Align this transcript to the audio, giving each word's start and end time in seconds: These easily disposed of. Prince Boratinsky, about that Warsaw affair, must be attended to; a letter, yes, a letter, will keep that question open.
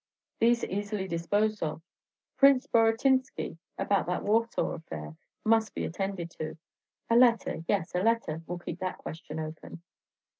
These 0.39 0.63
easily 0.63 1.07
disposed 1.07 1.61
of. 1.61 1.79
Prince 2.35 2.65
Boratinsky, 2.65 3.59
about 3.77 4.07
that 4.07 4.23
Warsaw 4.23 4.71
affair, 4.71 5.15
must 5.45 5.75
be 5.75 5.85
attended 5.85 6.31
to; 6.39 6.57
a 7.07 7.15
letter, 7.15 7.63
yes, 7.67 7.93
a 7.93 7.99
letter, 7.99 8.41
will 8.47 8.57
keep 8.57 8.79
that 8.79 8.97
question 8.97 9.37
open. 9.39 9.83